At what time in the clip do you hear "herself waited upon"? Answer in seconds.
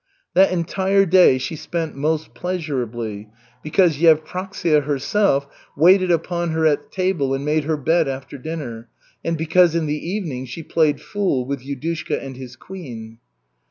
4.85-6.49